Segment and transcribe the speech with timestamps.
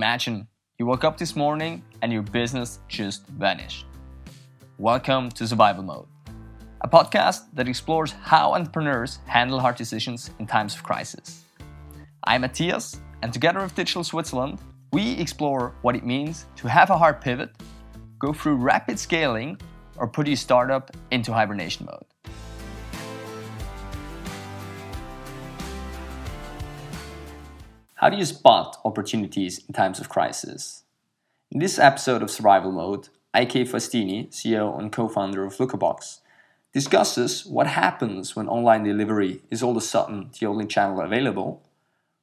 [0.00, 3.84] Imagine you woke up this morning and your business just vanished.
[4.78, 6.06] Welcome to Survival Mode,
[6.80, 11.44] a podcast that explores how entrepreneurs handle hard decisions in times of crisis.
[12.24, 14.58] I'm Matthias, and together with Digital Switzerland,
[14.90, 17.50] we explore what it means to have a hard pivot,
[18.18, 19.60] go through rapid scaling,
[19.98, 22.06] or put your startup into hibernation mode.
[28.00, 30.84] How do you spot opportunities in times of crisis?
[31.50, 36.20] In this episode of Survival Mode, Eike Fastini, CEO and co founder of Lookabox,
[36.72, 41.62] discusses what happens when online delivery is all of a sudden the only channel available,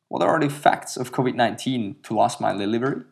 [0.07, 3.03] what are the effects of COVID 19 to last mile delivery,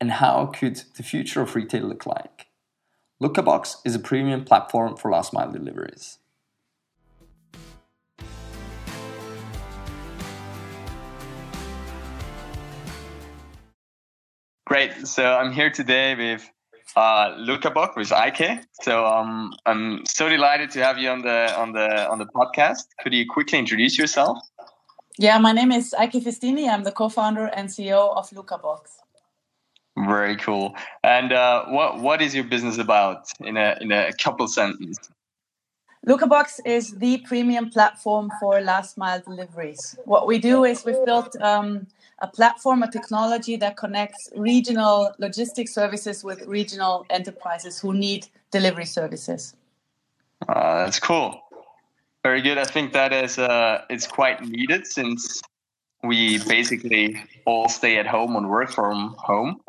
[0.00, 2.46] and how could the future of retail look like?
[3.20, 6.18] Lookabox is a premium platform for last mile deliveries.
[14.68, 15.06] Great.
[15.06, 16.46] So I'm here today with
[16.94, 18.62] uh, Lookabox with Eike.
[18.82, 22.84] So um, I'm so delighted to have you on the on the on the podcast.
[23.00, 24.36] Could you quickly introduce yourself?
[25.16, 26.68] Yeah, my name is Eike Festini.
[26.68, 28.80] I'm the co-founder and CEO of Lookabox.
[29.96, 30.74] Very cool.
[31.02, 34.98] And uh, what what is your business about in a in a couple sentences?
[36.06, 39.96] Lookabox is the premium platform for last mile deliveries.
[40.04, 41.86] What we do is we've built um,
[42.20, 48.86] a platform, a technology that connects regional logistics services with regional enterprises who need delivery
[48.86, 49.54] services.
[50.48, 51.42] Uh, that's cool.
[52.22, 52.58] Very good.
[52.58, 55.40] I think that is uh, it's quite needed since
[56.02, 59.60] we basically all stay at home and work from home.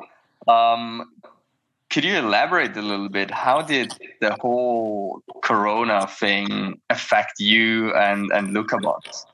[0.48, 1.12] Um,
[1.90, 3.32] could you elaborate a little bit?
[3.32, 9.26] How did the whole Corona thing affect you and and Lookabox?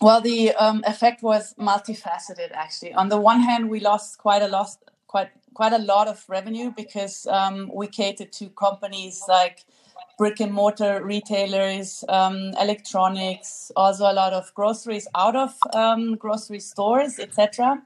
[0.00, 2.52] Well, the um, effect was multifaceted.
[2.52, 4.68] Actually, on the one hand, we lost quite a lot,
[5.06, 9.64] quite quite a lot of revenue because um, we catered to companies like
[10.16, 16.60] brick and mortar retailers, um, electronics, also a lot of groceries out of um, grocery
[16.60, 17.82] stores, etc.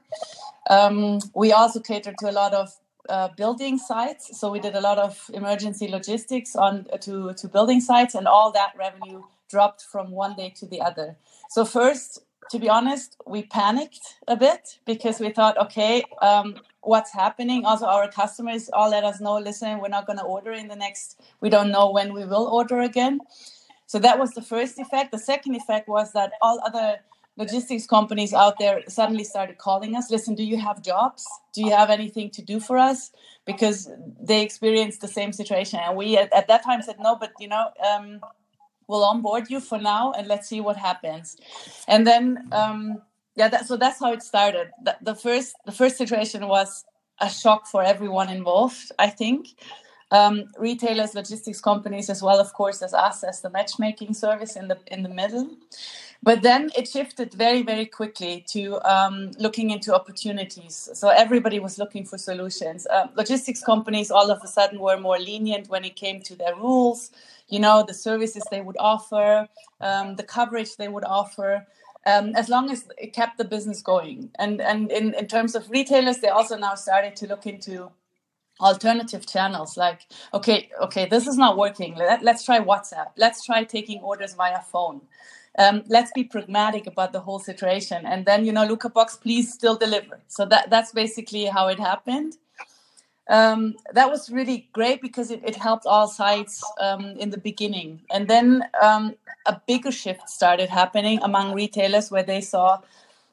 [0.69, 2.73] Um, we also catered to a lot of
[3.09, 7.81] uh, building sites, so we did a lot of emergency logistics on to to building
[7.81, 11.17] sites, and all that revenue dropped from one day to the other.
[11.49, 12.19] So first,
[12.51, 17.65] to be honest, we panicked a bit because we thought, okay, um, what's happening?
[17.65, 20.75] Also, our customers all let us know, listen, we're not going to order in the
[20.75, 21.19] next.
[21.41, 23.19] We don't know when we will order again.
[23.87, 25.11] So that was the first effect.
[25.11, 26.99] The second effect was that all other
[27.37, 31.71] logistics companies out there suddenly started calling us listen do you have jobs do you
[31.71, 33.11] have anything to do for us
[33.45, 33.89] because
[34.21, 37.47] they experienced the same situation and we at, at that time said no but you
[37.47, 38.21] know um,
[38.87, 41.37] we'll onboard you for now and let's see what happens.
[41.87, 43.01] And then um,
[43.35, 44.71] yeah that, so that's how it started.
[44.83, 46.85] The, the first the first situation was
[47.19, 49.47] a shock for everyone involved i think
[50.11, 54.67] um, retailers logistics companies as well of course as us as the matchmaking service in
[54.67, 55.49] the in the middle.
[56.23, 60.89] But then it shifted very very quickly to um, looking into opportunities.
[60.93, 62.87] So everybody was looking for solutions.
[62.87, 66.55] Uh, logistics companies all of a sudden were more lenient when it came to their
[66.55, 67.11] rules
[67.47, 69.47] you know the services they would offer
[69.81, 71.65] um, the coverage they would offer
[72.05, 74.29] um, as long as it kept the business going.
[74.37, 77.91] And and in, in terms of retailers they also now started to look into
[78.59, 81.95] alternative channels like okay okay this is not working.
[81.95, 83.07] Let, us try whatsapp.
[83.17, 85.01] Let's try taking orders via phone.
[85.57, 88.05] Um, let's be pragmatic about the whole situation.
[88.05, 90.19] And then you know Lookabox please still deliver.
[90.27, 92.37] So that that's basically how it happened.
[93.27, 98.01] Um, that was really great because it, it helped all sides um, in the beginning.
[98.11, 102.81] And then um, a bigger shift started happening among retailers where they saw,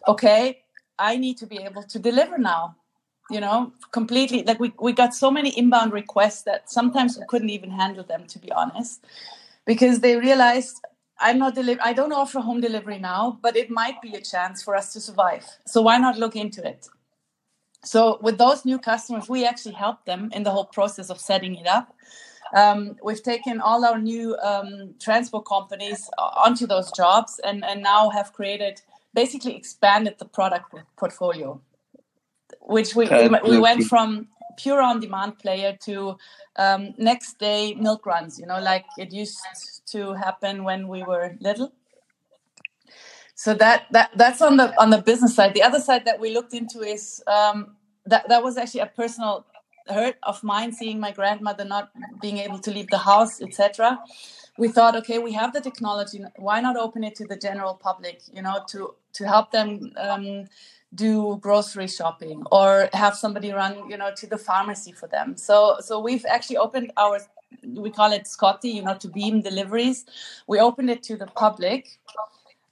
[0.08, 0.62] okay,
[0.98, 2.76] I need to be able to deliver now.
[3.32, 7.48] You know, completely like we, we got so many inbound requests that sometimes we couldn't
[7.48, 9.04] even handle them, to be honest,
[9.64, 10.76] because they realized
[11.18, 14.62] I'm not deliver I don't offer home delivery now, but it might be a chance
[14.62, 15.46] for us to survive.
[15.66, 16.88] So why not look into it?
[17.84, 21.54] So with those new customers, we actually help them in the whole process of setting
[21.56, 21.96] it up.
[22.54, 28.10] Um, we've taken all our new um, transport companies onto those jobs and, and now
[28.10, 28.82] have created
[29.14, 31.60] basically expanded the product portfolio
[32.66, 36.16] which we, we, we went from pure on demand player to
[36.56, 39.38] um, next day milk runs you know like it used
[39.86, 41.72] to happen when we were little
[43.34, 46.32] so that that that's on the on the business side the other side that we
[46.32, 47.76] looked into is um,
[48.06, 49.46] that that was actually a personal
[49.88, 53.98] hurt of mine seeing my grandmother not being able to leave the house, etc.
[54.58, 56.22] We thought, okay, we have the technology.
[56.36, 58.22] Why not open it to the general public?
[58.32, 60.46] You know, to to help them um,
[60.94, 65.36] do grocery shopping or have somebody run, you know, to the pharmacy for them.
[65.36, 67.20] So so we've actually opened our
[67.64, 70.04] we call it Scotty, you know, to beam deliveries.
[70.46, 71.98] We opened it to the public,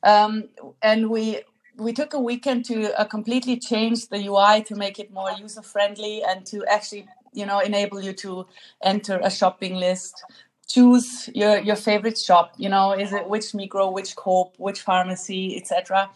[0.02, 0.49] um,
[0.82, 1.43] and we
[1.76, 5.62] we took a weekend to uh, completely change the UI to make it more user
[5.62, 8.46] friendly and to actually, you know, enable you to
[8.82, 10.23] enter a shopping list.
[10.72, 12.52] Choose your, your favorite shop.
[12.56, 16.11] You know, is it which Migros which Coop, which pharmacy, etc.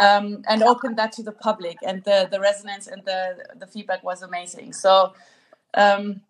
[0.00, 1.78] Um, and open that to the public.
[1.86, 3.20] And the the resonance and the
[3.60, 4.74] the feedback was amazing.
[4.74, 5.14] So
[5.74, 6.20] um,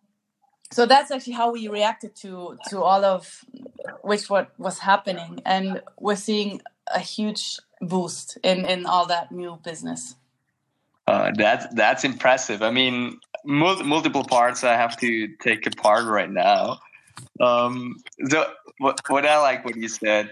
[0.70, 3.44] so that's actually how we reacted to to all of
[4.02, 6.60] which what was happening and we're seeing
[6.94, 10.16] a huge boost in in all that new business
[11.06, 16.30] uh, that's that's impressive i mean mul- multiple parts i have to take apart right
[16.30, 16.78] now
[17.40, 17.96] um
[18.28, 20.30] so what, what i like what you said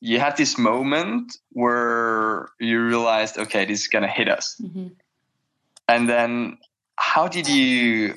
[0.00, 4.88] you had this moment where you realized okay this is gonna hit us mm-hmm.
[5.88, 6.58] and then
[6.96, 8.14] how did you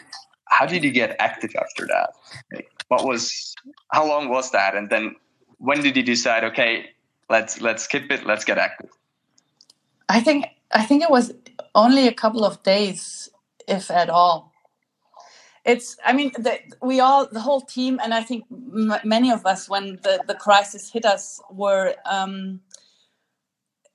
[0.56, 2.12] how did you get active after that?
[2.54, 3.56] Like, what was
[3.92, 4.76] how long was that?
[4.76, 5.16] And then
[5.58, 6.44] when did you decide?
[6.44, 6.90] Okay,
[7.30, 8.26] let's let's skip it.
[8.26, 8.90] Let's get active.
[10.08, 11.34] I think I think it was
[11.74, 13.30] only a couple of days,
[13.68, 14.52] if at all.
[15.66, 19.46] It's I mean the, we all the whole team and I think m- many of
[19.46, 21.96] us when the the crisis hit us were.
[22.06, 22.62] Um,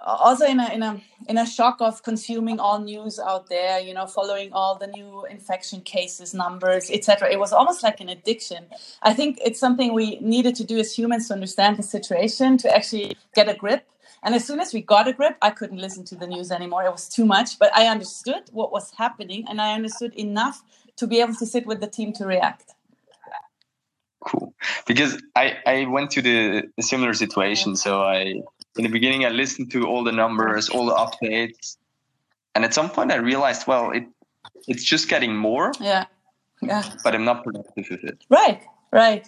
[0.01, 3.95] also in a in a in a shock of consuming all news out there you
[3.95, 8.67] know following all the new infection cases numbers etc it was almost like an addiction.
[9.03, 12.75] I think it's something we needed to do as humans to understand the situation to
[12.75, 13.87] actually get a grip.
[14.23, 16.85] And as soon as we got a grip i couldn't listen to the news anymore.
[16.85, 20.63] It was too much but i understood what was happening and i understood enough
[21.01, 22.75] to be able to sit with the team to react.
[24.21, 24.55] Cool.
[24.87, 26.39] Because i i went to the,
[26.77, 27.77] the similar situation.
[27.77, 28.21] So i
[28.79, 31.77] in the beginning, I listened to all the numbers, all the updates,
[32.55, 34.05] and at some point, I realized, well, it
[34.69, 35.73] it's just getting more.
[35.81, 36.05] Yeah,
[36.63, 36.85] yeah.
[37.05, 38.19] But I'm not productive with it.
[38.29, 38.63] Right,
[38.93, 39.25] right,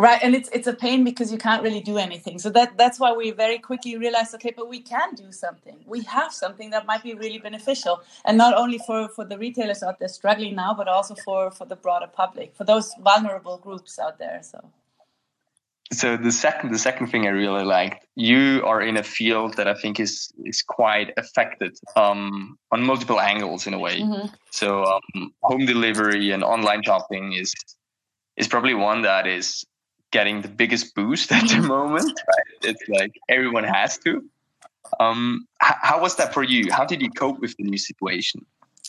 [0.00, 0.20] right.
[0.22, 2.38] And it's it's a pain because you can't really do anything.
[2.38, 5.76] So that that's why we very quickly realized, okay, but we can do something.
[5.86, 9.82] We have something that might be really beneficial, and not only for for the retailers
[9.82, 13.98] out there struggling now, but also for for the broader public, for those vulnerable groups
[13.98, 14.40] out there.
[14.42, 14.70] So
[15.92, 19.66] so the second the second thing I really liked, you are in a field that
[19.66, 24.00] I think is is quite affected um, on multiple angles in a way.
[24.00, 24.28] Mm-hmm.
[24.52, 27.52] So um, home delivery and online shopping is
[28.36, 29.64] is probably one that is
[30.10, 32.12] getting the biggest boost at the moment.
[32.28, 32.70] Right?
[32.70, 34.24] It's like everyone has to.
[34.98, 36.72] Um, h- how was that for you?
[36.72, 38.44] How did you cope with the new situation?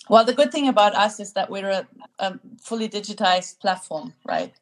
[0.09, 1.88] Well, the good thing about us is that we're a,
[2.19, 4.53] a fully digitized platform, right?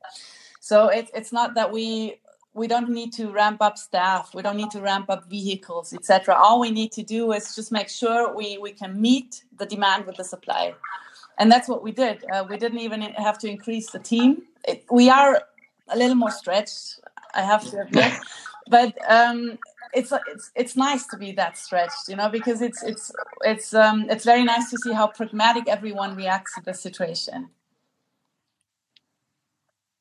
[0.60, 2.20] So it, it's not that we
[2.54, 6.36] we don't need to ramp up staff we don't need to ramp up vehicles etc
[6.36, 10.06] all we need to do is just make sure we, we can meet the demand
[10.06, 10.74] with the supply
[11.38, 14.84] and that's what we did uh, we didn't even have to increase the team it,
[14.92, 15.44] we are
[15.92, 17.00] a little more stretched
[17.34, 18.14] i have to admit
[18.70, 19.58] but um,
[19.94, 24.06] it's it's it's nice to be that stretched you know because it's it's it's um,
[24.10, 27.50] it's very nice to see how pragmatic everyone reacts to the situation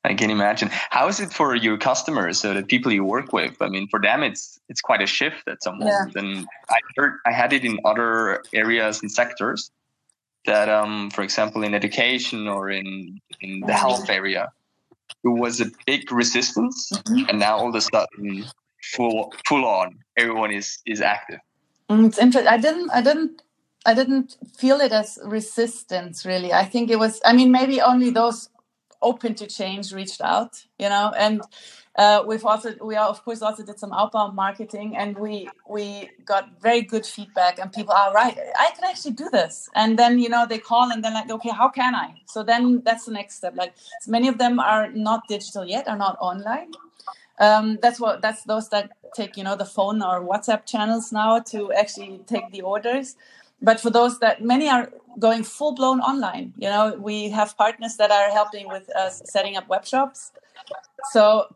[0.05, 0.69] I can imagine.
[0.71, 3.61] How is it for your customers, so the people you work with?
[3.61, 6.13] I mean, for them, it's it's quite a shift at some moment.
[6.15, 6.21] Yeah.
[6.21, 9.71] And I heard I had it in other areas and sectors
[10.45, 14.51] that, um, for example, in education or in in the health area,
[15.23, 17.29] there was a big resistance, mm-hmm.
[17.29, 18.45] and now all of a sudden,
[18.93, 21.39] full full on, everyone is is active.
[21.89, 22.51] Mm, it's interesting.
[22.51, 22.91] I didn't.
[22.91, 23.41] I didn't.
[23.85, 26.53] I didn't feel it as resistance really.
[26.53, 27.21] I think it was.
[27.25, 28.49] I mean, maybe only those
[29.01, 31.41] open to change reached out you know and
[31.99, 36.09] uh, we've also we are of course also did some outbound marketing and we we
[36.23, 39.69] got very good feedback and people are right i can actually do this.
[39.75, 42.07] And then you know they call and then like okay how can i?
[42.25, 43.53] So then that's the next step.
[43.57, 46.71] Like so many of them are not digital yet are not online.
[47.39, 51.39] Um, that's what that's those that take you know the phone or whatsapp channels now
[51.51, 53.17] to actually take the orders.
[53.61, 54.89] But for those that many are
[55.27, 59.57] going full blown online you know we have partners that are helping with us setting
[59.57, 60.31] up web shops.
[61.11, 61.47] So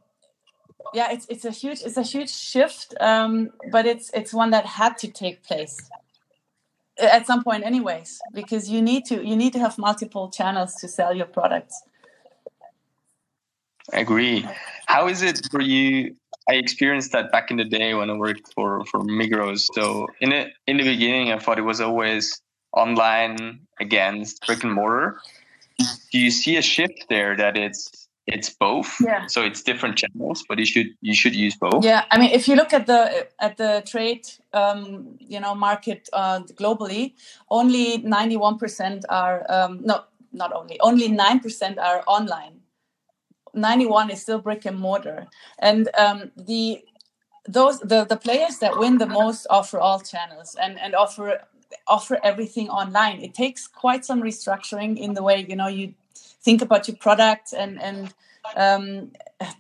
[0.94, 4.66] yeah it's it's a huge it's a huge shift um, but it's it's one that
[4.66, 5.78] had to take place
[7.00, 10.88] at some point anyways because you need to you need to have multiple channels to
[10.88, 11.82] sell your products
[13.92, 14.48] I agree
[14.88, 16.16] how is it for you
[16.50, 19.68] I experienced that back in the day when I worked for for Migros.
[19.74, 22.42] So in it in the beginning, I thought it was always
[22.74, 25.20] online against brick and mortar.
[26.12, 28.96] Do you see a shift there that it's it's both?
[29.02, 29.28] Yeah.
[29.28, 31.84] So it's different channels, but you should you should use both.
[31.84, 36.10] Yeah, I mean, if you look at the at the trade, um, you know, market
[36.14, 37.14] uh, globally,
[37.50, 42.62] only ninety one percent are um, no, not only only nine percent are online.
[43.54, 45.28] Ninety one is still brick and mortar,
[45.60, 46.84] and um, the
[47.48, 51.42] those the the players that win the most offer all channels and and offer
[51.88, 53.20] offer everything online.
[53.22, 55.94] It takes quite some restructuring in the way you know you
[56.44, 58.14] think about your product and and
[58.56, 59.12] um,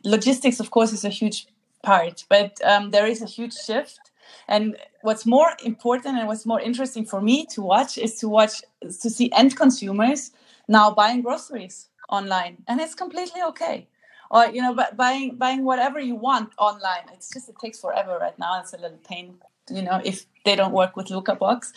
[0.03, 0.59] logistics.
[0.59, 1.47] Of course, is a huge
[1.81, 3.99] part, but um, there is a huge shift.
[4.47, 8.61] And what's more important and what's more interesting for me to watch is to watch
[8.81, 10.31] to see end consumers
[10.67, 13.87] now buying groceries online, and it's completely okay.
[14.31, 17.05] Or you know, buying buying whatever you want online.
[17.13, 18.59] It's just it takes forever right now.
[18.59, 19.35] It's a little pain
[19.69, 21.71] you know if they don't work with Lookabox,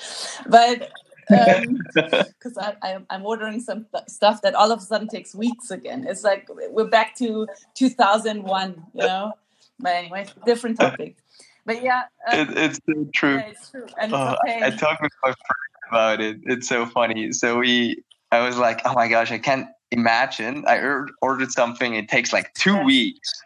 [0.49, 0.91] but
[1.29, 6.07] because um, I, am ordering some stuff that all of a sudden takes weeks again.
[6.09, 9.33] It's like we're back to 2001, you know.
[9.79, 11.17] But anyway, different topic.
[11.65, 13.35] But yeah, um, it, it's so true.
[13.35, 13.87] Yeah, it's true.
[14.01, 14.61] And uh, okay.
[14.63, 16.39] I talked with my friend about it.
[16.45, 17.33] It's so funny.
[17.33, 20.65] So we, I was like, oh my gosh, I can't imagine.
[20.67, 20.79] I
[21.23, 21.95] ordered something.
[21.95, 22.85] It takes like two yeah.
[22.85, 23.43] weeks.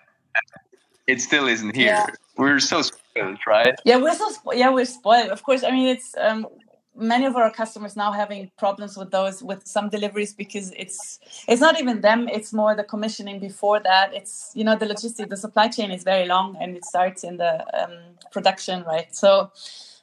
[1.06, 1.86] It still isn't here.
[1.86, 2.06] Yeah.
[2.36, 3.74] We're so spoiled, right?
[3.84, 5.30] Yeah, we're so spo- yeah we're spoiled.
[5.30, 6.46] Of course, I mean it's um,
[6.96, 11.60] many of our customers now having problems with those with some deliveries because it's it's
[11.60, 12.28] not even them.
[12.28, 14.14] It's more the commissioning before that.
[14.14, 17.36] It's you know the logistics, the supply chain is very long and it starts in
[17.36, 17.98] the um,
[18.32, 19.14] production, right?
[19.14, 19.50] So.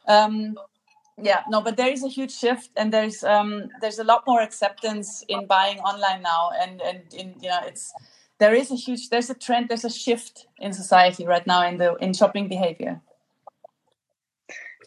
[0.07, 0.57] Um,
[1.19, 4.39] yeah no but there is a huge shift and there's um there's a lot more
[4.39, 7.91] acceptance in buying online now and and in you know it's
[8.37, 11.77] there is a huge there's a trend there's a shift in society right now in
[11.77, 13.01] the in shopping behavior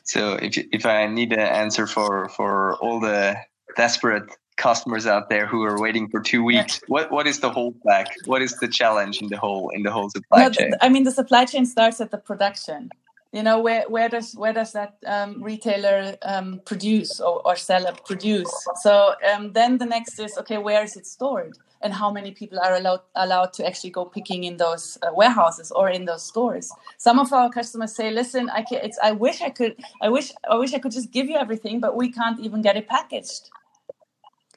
[0.04, 3.36] so if if I need an answer for for all the
[3.76, 4.24] desperate
[4.56, 8.06] customers out there who are waiting for two weeks, what what is the holdback?
[8.26, 10.72] What is the challenge in the whole in the whole supply no, chain?
[10.80, 12.90] I mean, the supply chain starts at the production.
[13.32, 17.94] You know, where where does where does that um, retailer um, produce or, or seller
[18.04, 18.52] produce?
[18.82, 21.56] So um, then the next is okay, where is it stored?
[21.82, 25.70] And how many people are allowed allowed to actually go picking in those uh, warehouses
[25.70, 26.70] or in those stores.
[26.98, 29.76] Some of our customers say, "Listen, I can, I wish I could.
[30.02, 32.76] I wish I wish I could just give you everything, but we can't even get
[32.76, 33.50] it packaged."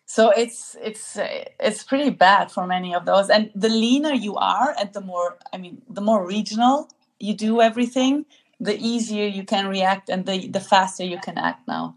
[0.06, 1.18] So it's it's
[1.60, 3.30] it's pretty bad for many of those.
[3.30, 6.90] And the leaner you are, and the more I mean, the more regional
[7.20, 8.26] you do everything,
[8.60, 11.96] the easier you can react, and the the faster you can act now.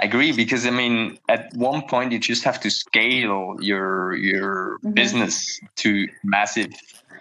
[0.00, 4.78] I agree because I mean, at one point you just have to scale your your
[4.78, 4.92] mm-hmm.
[4.92, 6.72] business to massive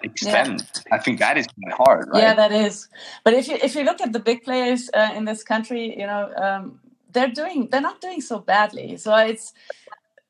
[0.03, 0.61] extent.
[0.61, 0.95] Yeah.
[0.95, 2.21] I think that is quite hard, right?
[2.21, 2.89] Yeah, that is.
[3.23, 6.07] But if you if you look at the big players uh, in this country, you
[6.07, 6.79] know, um,
[7.11, 8.97] they're doing they're not doing so badly.
[8.97, 9.53] So it's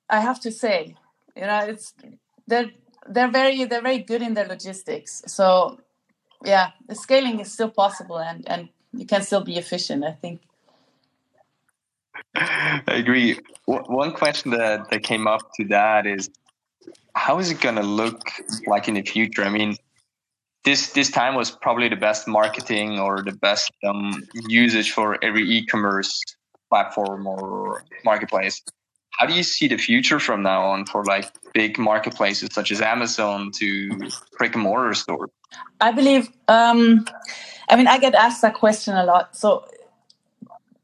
[0.10, 0.96] I have to say,
[1.36, 1.94] you know, it's
[2.48, 2.72] they're
[3.08, 5.24] they're very they're very good in their logistics.
[5.28, 5.80] So
[6.44, 10.04] yeah, the scaling is still possible and and you can still be efficient.
[10.04, 10.42] I think.
[12.36, 13.40] I agree.
[13.66, 16.30] One question that, that came up to that is
[17.16, 18.22] how is it going to look
[18.68, 19.44] like in the future?
[19.44, 19.78] I mean,
[20.64, 25.44] this this time was probably the best marketing or the best um, usage for every
[25.50, 26.22] e-commerce
[26.70, 28.62] platform or marketplace.
[29.12, 32.82] How do you see the future from now on for like big marketplaces such as
[32.82, 33.90] Amazon to
[34.38, 35.30] brick and mortar stores?
[35.82, 36.30] I believe.
[36.48, 37.06] Um,
[37.70, 39.36] I mean, I get asked that question a lot.
[39.36, 39.66] So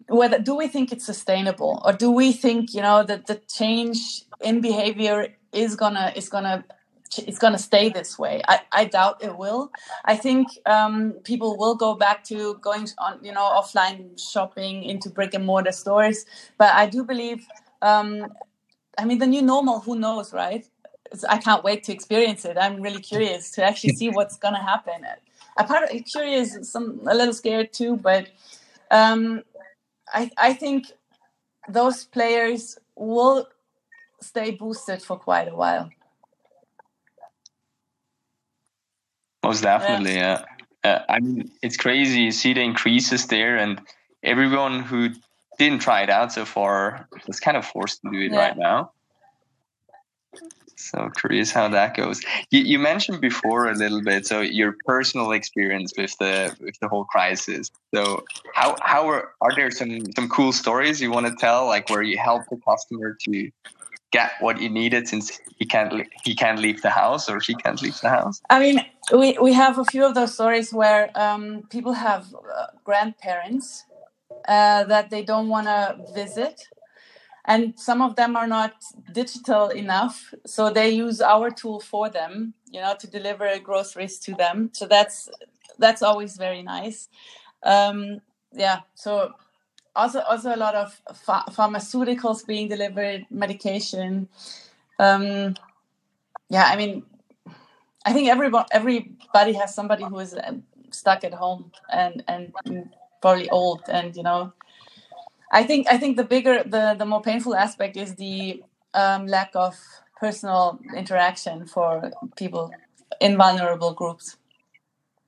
[0.09, 1.81] whether do we think it's sustainable?
[1.85, 6.65] Or do we think you know that the change in behavior is gonna is gonna
[7.17, 8.41] it's gonna stay this way?
[8.47, 9.71] I, I doubt it will.
[10.05, 15.09] I think um, people will go back to going on you know offline shopping into
[15.09, 16.25] brick and mortar stores.
[16.57, 17.45] But i do believe
[17.81, 18.25] um,
[18.97, 20.65] i mean the new normal who knows right?
[21.27, 22.55] I can't wait to experience it.
[22.55, 25.05] I'm really curious to actually see what's gonna happen.
[25.57, 28.29] I'm curious some a little scared too but
[28.91, 29.43] um,
[30.13, 30.91] I, I think
[31.67, 33.47] those players will
[34.21, 35.89] stay boosted for quite a while.
[39.43, 40.43] Most definitely, yeah.
[40.83, 40.91] yeah.
[40.91, 42.21] Uh, I mean, it's crazy.
[42.21, 43.81] You see the increases there, and
[44.23, 45.09] everyone who
[45.57, 48.37] didn't try it out so far is kind of forced to do it yeah.
[48.37, 48.91] right now.
[50.79, 52.21] So curious how that goes.
[52.51, 56.87] You, you, mentioned before a little bit, so your personal experience with the with the
[56.87, 57.69] whole crisis.
[57.93, 61.89] So how how are, are there some some cool stories you want to tell, like
[61.89, 63.51] where you help the customer to
[64.11, 67.81] get what he needed since he can't he can't leave the house or she can't
[67.81, 68.41] leave the house?
[68.49, 68.79] I mean,
[69.11, 73.83] we we have a few of those stories where um, people have uh, grandparents
[74.47, 76.69] uh, that they don't want to visit
[77.49, 78.75] and some of them are not
[79.13, 84.35] digital enough so they use our tool for them you know to deliver groceries to
[84.35, 84.71] them.
[84.73, 85.29] So that's
[85.79, 87.09] that's always very nice.
[87.63, 88.21] Um,
[88.53, 89.33] yeah so
[89.95, 94.29] also also a lot of ph- pharmaceuticals being delivered medication.
[94.99, 95.55] Um,
[96.49, 97.03] yeah i mean
[98.05, 100.53] i think everybody everybody has somebody who is uh,
[100.91, 102.53] stuck at home and and
[103.21, 104.53] probably old and you know
[105.51, 108.63] I think I think the bigger the the more painful aspect is the
[108.93, 109.75] um, lack of
[110.19, 112.71] personal interaction for people
[113.19, 114.37] in vulnerable groups.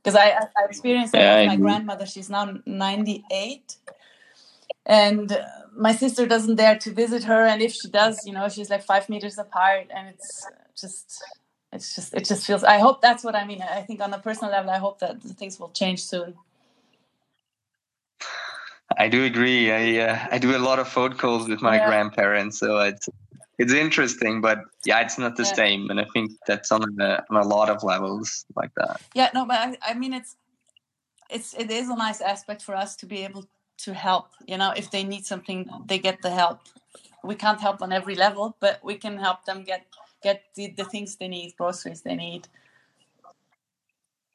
[0.04, 2.06] Because I, I experienced that yeah, with my grandmother.
[2.06, 3.78] She's now ninety eight,
[4.86, 5.38] and
[5.76, 7.46] my sister doesn't dare to visit her.
[7.46, 10.48] And if she does, you know, she's like five meters apart, and it's
[10.80, 11.24] just
[11.72, 12.64] it's just it just feels.
[12.64, 13.62] I hope that's what I mean.
[13.62, 16.36] I think on a personal level, I hope that things will change soon.
[18.98, 19.72] I do agree.
[19.72, 21.88] I uh, I do a lot of phone calls with my yeah.
[21.88, 23.10] grandparents, so it's
[23.58, 25.54] it's interesting, but yeah, it's not the yeah.
[25.54, 25.90] same.
[25.90, 29.02] And I think that's on a, on a lot of levels like that.
[29.14, 30.36] Yeah, no, but I, I mean, it's
[31.30, 33.46] it's it is a nice aspect for us to be able
[33.80, 34.30] to help.
[34.48, 36.62] You know, if they need something, they get the help.
[37.24, 39.86] We can't help on every level, but we can help them get
[40.24, 42.48] get the, the things they need, groceries they need.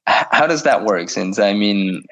[0.07, 1.09] How does that work?
[1.11, 2.05] Since I mean,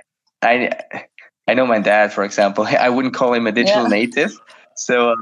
[0.43, 1.07] I
[1.47, 3.89] I know my dad, for example, I wouldn't call him a digital yeah.
[3.89, 4.41] native.
[4.77, 5.15] So,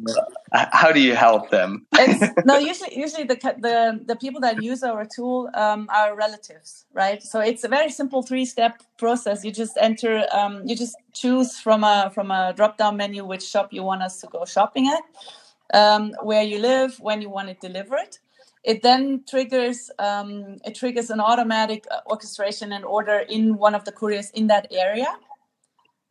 [0.52, 1.86] uh, how do you help them?
[2.46, 7.22] no, usually, usually the, the the people that use our tool um, are relatives, right?
[7.22, 9.44] So it's a very simple three step process.
[9.44, 13.44] You just enter, um, you just choose from a from a drop down menu which
[13.44, 17.50] shop you want us to go shopping at, um, where you live, when you want
[17.50, 18.16] it delivered.
[18.64, 23.84] It then triggers um, it triggers an automatic uh, orchestration and order in one of
[23.84, 25.18] the couriers in that area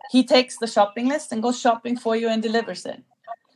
[0.09, 3.03] he takes the shopping list and goes shopping for you and delivers it.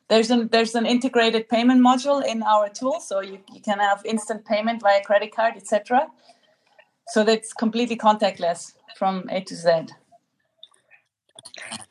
[0.07, 4.05] There's an there's an integrated payment module in our tool so you, you can have
[4.05, 6.07] instant payment via credit card etc
[7.07, 9.69] so that's completely contactless from a to z.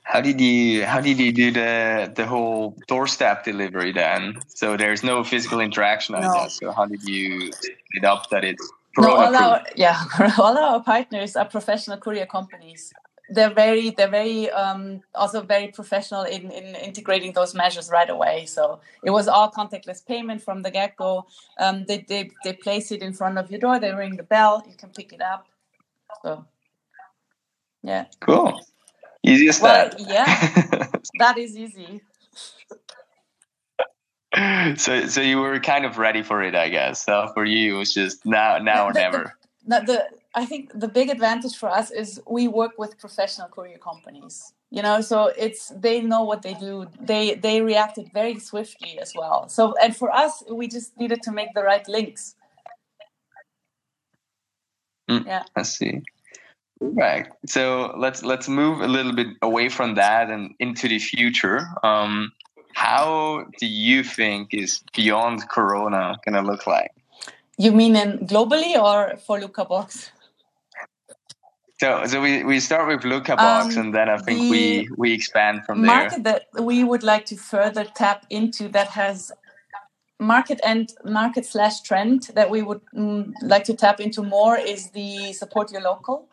[0.02, 4.34] How did you how did you do the the whole doorstep delivery then?
[4.48, 6.32] So there's no physical interaction on no.
[6.32, 10.00] that so how did you set up that it's no, all our, yeah
[10.38, 12.92] all our partners are professional courier companies
[13.30, 18.46] they're very they're very um, also very professional in, in integrating those measures right away.
[18.46, 21.26] So it was all contactless payment from the get go.
[21.58, 23.78] Um, they, they they place it in front of your door.
[23.78, 24.62] They ring the bell.
[24.68, 25.46] You can pick it up.
[26.22, 26.44] So
[27.82, 28.60] yeah, cool.
[29.22, 30.00] Easiest well, that.
[30.00, 30.86] yeah,
[31.18, 32.02] that is easy.
[34.76, 37.04] so so you were kind of ready for it, I guess.
[37.04, 39.34] So for you, it was just now now or never.
[39.66, 43.78] The, the, I think the big advantage for us is we work with professional courier
[43.78, 44.52] companies.
[44.70, 46.86] You know, so it's they know what they do.
[47.00, 49.48] They they reacted very swiftly as well.
[49.48, 52.34] So and for us, we just needed to make the right links.
[55.08, 56.02] Mm, yeah, I see.
[56.80, 57.28] Right.
[57.46, 61.68] So let's let's move a little bit away from that and into the future.
[61.84, 62.32] Um,
[62.74, 66.90] how do you think is beyond Corona going to look like?
[67.56, 70.10] You mean in globally or for Lookabox?
[71.80, 75.64] So, so we, we start with Lookabox, um, and then I think we we expand
[75.64, 76.02] from there.
[76.02, 79.32] Market that we would like to further tap into that has
[80.20, 84.90] market and market slash trend that we would mm, like to tap into more is
[84.90, 86.28] the support your local.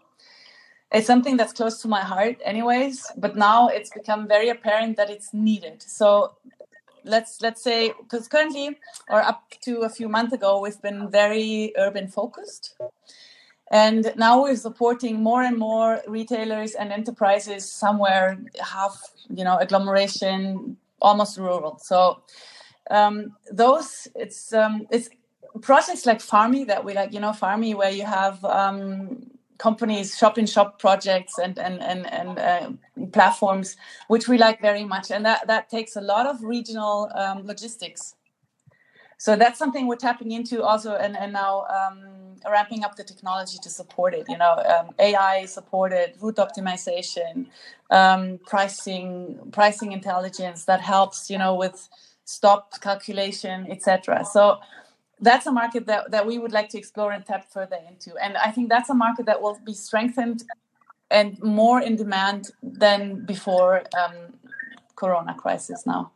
[0.92, 3.08] It's something that's close to my heart, anyways.
[3.18, 5.82] But now it's become very apparent that it's needed.
[5.82, 6.36] So
[7.04, 8.78] let's let's say because currently
[9.10, 12.76] or up to a few months ago we've been very urban focused
[13.72, 19.02] and now we're supporting more and more retailers and enterprises somewhere half,
[19.34, 21.80] you know, agglomeration, almost rural.
[21.80, 22.22] So
[22.92, 25.10] um, those, it's um, it's
[25.62, 30.38] projects like Farmy that we like, you know, Farmy where you have um, companies, shop
[30.38, 32.72] in shop projects and and and and uh,
[33.14, 33.78] platforms,
[34.10, 38.16] which we like very much, and that that takes a lot of regional um, logistics
[39.22, 42.00] so that's something we're tapping into also and, and now um,
[42.50, 47.46] ramping up the technology to support it you know um, ai supported route optimization
[47.92, 51.88] um, pricing pricing intelligence that helps you know with
[52.26, 54.58] stop calculation etc so
[55.24, 58.16] that's a market that, that we would like to explore and tap further into.
[58.18, 60.44] And i think that's a market that will be strengthened
[61.12, 64.16] and more in demand than before um,
[64.96, 66.12] corona crisis now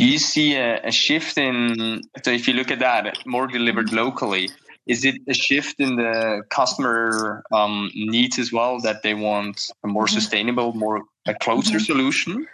[0.00, 3.92] do you see a, a, shift in so if you look at that more delivered
[3.92, 4.48] locally
[4.86, 9.86] is it a shift in the customer um, needs as well that they want a
[9.86, 10.14] more mm-hmm.
[10.14, 11.84] sustainable, more a closer mm-hmm.
[11.84, 12.46] solution?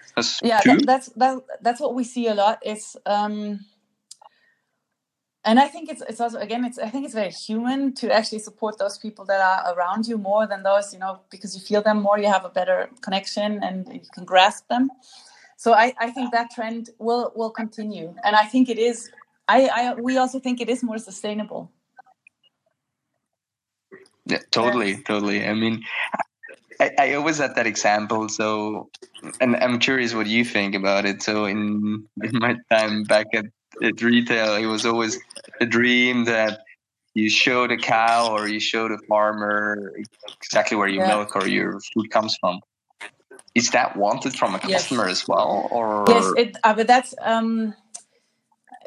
[0.42, 2.58] yeah, that, that's that, that's what we see a lot.
[2.62, 3.60] it's um,
[5.44, 8.40] and I think it's it's also again it's I think it's very human to actually
[8.40, 11.82] support those people that are around you more than those you know because you feel
[11.82, 14.90] them more, you have a better connection and you can grasp them.
[15.66, 19.10] So I, I think that trend will will continue, and I think it is.
[19.48, 21.72] I, I we also think it is more sustainable.
[24.26, 25.02] Yeah, totally, yeah.
[25.04, 25.44] totally.
[25.44, 25.82] I mean,
[26.78, 28.28] I, I, always had that example.
[28.28, 28.90] So,
[29.40, 31.20] and I'm curious what you think about it.
[31.20, 33.46] So, in, in my time back at,
[33.82, 35.18] at retail, it was always
[35.60, 36.60] a dream that
[37.14, 39.92] you show the cow or you show the farmer
[40.40, 41.16] exactly where your yeah.
[41.16, 42.60] milk or your food comes from.
[43.56, 45.22] Is that wanted from a customer yes.
[45.22, 46.32] as well, or yes?
[46.36, 47.74] It, uh, but that's um,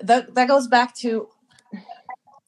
[0.01, 1.27] that that goes back to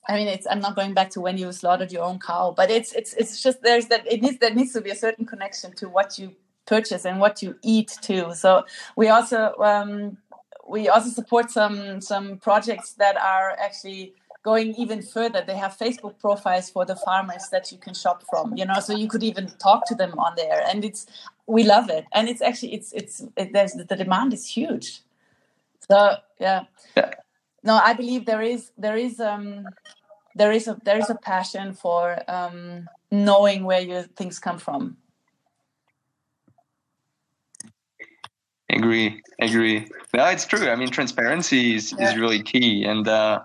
[0.08, 0.48] I mean, it's.
[0.50, 3.42] I'm not going back to when you slaughtered your own cow, but it's it's it's
[3.42, 6.36] just there's that it needs there needs to be a certain connection to what you
[6.66, 8.34] purchase and what you eat too.
[8.34, 10.18] So we also um,
[10.68, 15.44] we also support some some projects that are actually going even further.
[15.46, 18.58] They have Facebook profiles for the farmers that you can shop from.
[18.58, 21.06] You know, so you could even talk to them on there, and it's
[21.47, 25.01] we love it, and it's actually it's it's it, there's the demand is huge.
[25.89, 26.63] So yeah.
[26.95, 27.12] yeah.
[27.63, 29.67] No i believe there is there is um
[30.36, 34.97] there is a there is a passion for um knowing where your things come from.
[38.69, 39.21] Agree.
[39.39, 39.88] Agree.
[40.13, 40.69] No it's true.
[40.69, 42.10] I mean transparency is, yeah.
[42.10, 42.86] is really key.
[42.86, 43.41] And uh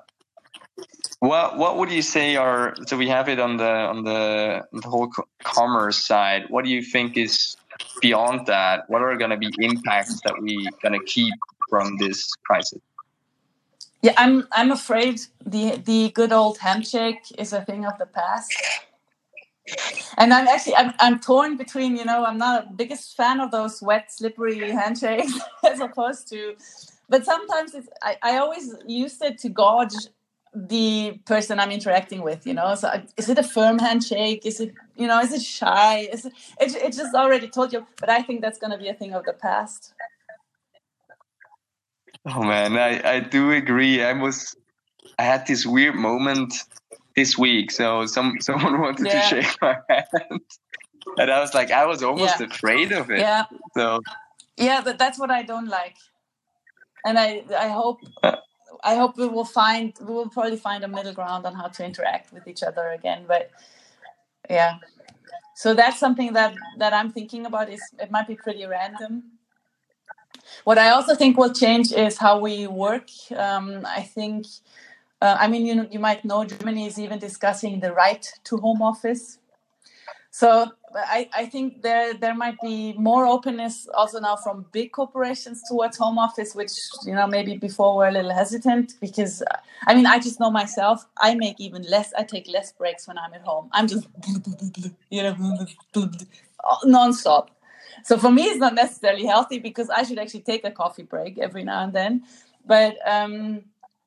[1.20, 4.88] what what would you say are so we have it on the on the, the
[4.88, 5.10] whole
[5.42, 6.44] commerce side.
[6.48, 7.56] What do you think is
[8.00, 11.34] beyond that what are going to be impacts that we going to keep
[11.68, 12.80] from this crisis
[14.06, 18.52] yeah, I'm I'm afraid the the good old handshake is a thing of the past.
[20.16, 23.50] And I'm actually I'm, I'm torn between you know I'm not a biggest fan of
[23.50, 25.32] those wet slippery handshakes
[25.68, 26.54] as opposed to,
[27.08, 29.96] but sometimes it's I, I always used it to gauge
[30.56, 32.74] the person I'm interacting with, you know.
[32.74, 34.46] So is it a firm handshake?
[34.46, 36.08] Is it, you know, is it shy?
[36.10, 38.88] Is it, it, it just already told you, but I think that's going to be
[38.88, 39.92] a thing of the past.
[42.24, 44.02] Oh man, I, I do agree.
[44.02, 44.56] I was
[45.18, 46.54] I had this weird moment
[47.14, 47.70] this week.
[47.70, 49.28] So some someone wanted yeah.
[49.28, 50.40] to shake my hand.
[51.18, 52.46] And I was like, I was almost yeah.
[52.46, 53.20] afraid of it.
[53.20, 53.44] Yeah.
[53.76, 54.00] So
[54.56, 55.96] Yeah, but that's what I don't like.
[57.04, 58.36] And I I hope uh,
[58.92, 61.84] I hope we will find we will probably find a middle ground on how to
[61.84, 63.24] interact with each other again.
[63.26, 63.50] But
[64.48, 64.78] yeah.
[65.54, 69.36] So that's something that that I'm thinking about is it might be pretty random
[70.64, 73.08] what I also think will change is how we work.
[73.34, 74.46] Um, I think,
[75.20, 78.82] uh, I mean, you, you might know Germany is even discussing the right to home
[78.82, 79.38] office.
[80.36, 85.62] So I, I think there there might be more openness also now from big corporations
[85.66, 86.72] towards home office, which
[87.06, 89.42] you know maybe before were a little hesitant because
[89.86, 93.16] I mean I just know myself I make even less I take less breaks when
[93.16, 93.70] I'm at home.
[93.72, 94.08] I'm just
[95.08, 95.34] you know
[96.84, 97.46] nonstop.
[98.04, 101.38] So for me, it's not necessarily healthy because I should actually take a coffee break
[101.38, 102.24] every now and then.
[102.66, 103.62] But um,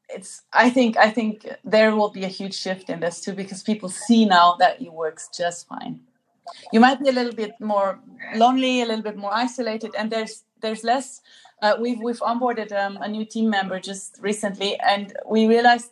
[0.09, 3.63] it's I think I think there will be a huge shift in this too because
[3.63, 6.01] people see now that it works just fine.
[6.71, 7.99] You might be a little bit more
[8.35, 11.21] lonely, a little bit more isolated, and there's there's less.
[11.61, 15.91] Uh, we've we've onboarded um, a new team member just recently, and we realized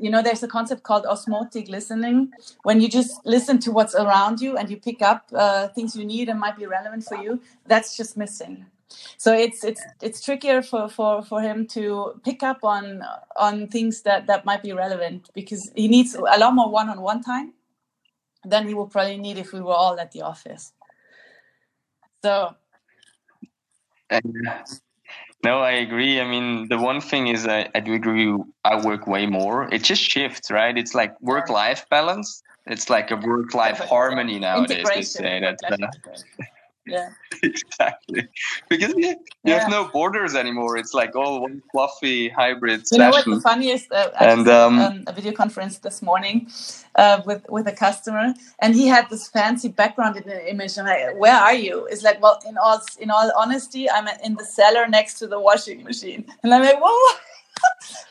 [0.00, 4.40] you know there's a concept called osmotic listening when you just listen to what's around
[4.40, 7.40] you and you pick up uh, things you need and might be relevant for you
[7.66, 8.66] that's just missing
[9.16, 13.02] so it's it's it's trickier for for for him to pick up on
[13.36, 17.52] on things that that might be relevant because he needs a lot more one-on-one time
[18.44, 20.72] than he will probably need if we were all at the office
[22.22, 22.54] so
[25.44, 26.20] no, I agree.
[26.20, 28.34] I mean, the one thing is I, I do agree.
[28.64, 29.68] I work way more.
[29.72, 30.76] It just shifts, right?
[30.76, 32.42] It's like work life balance.
[32.66, 34.88] It's like a work life harmony nowadays.
[34.94, 35.58] They say that.
[35.70, 35.88] Uh,
[36.86, 37.10] Yeah.
[37.42, 38.28] exactly.
[38.68, 39.60] Because you, you yeah.
[39.60, 40.76] have no borders anymore.
[40.76, 43.90] It's like all one fluffy hybrid you know what the funniest?
[43.90, 46.48] Uh, and um, um, a video conference this morning
[46.96, 50.76] uh, with with a customer, and he had this fancy background in the image.
[50.76, 51.86] And I, where are you?
[51.86, 55.40] It's like, well, in all in all honesty, I'm in the cellar next to the
[55.40, 57.18] washing machine, and I'm like, whoa.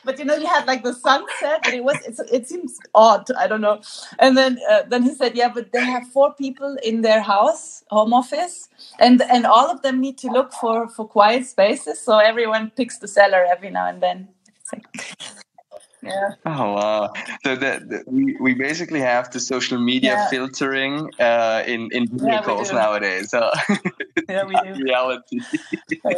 [0.04, 1.96] But you know, you had like the sunset, and it was
[2.32, 3.30] it seems odd.
[3.38, 3.80] I don't know.
[4.18, 7.84] And then uh, then he said, yeah, but they have four people in their house,
[7.90, 12.00] home office, and and all of them need to look for for quiet spaces.
[12.00, 14.28] So everyone picks the cellar every now and then.
[16.02, 16.30] Yeah.
[16.44, 17.12] Oh wow!
[17.44, 20.28] So that we, we basically have the social media Yeah.
[20.28, 23.30] filtering uh, in in video Yeah, calls nowadays.
[23.30, 23.50] So
[24.28, 24.74] Yeah, we do.
[24.84, 25.40] reality.
[26.04, 26.10] Oh,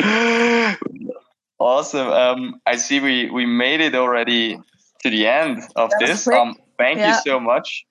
[0.00, 0.76] yeah.
[1.58, 2.08] awesome.
[2.08, 4.58] Um, I see we we made it already
[5.02, 6.26] to the end of That this.
[6.26, 7.86] Um, thank you so much.